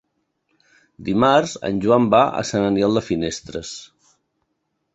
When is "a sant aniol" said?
2.39-2.99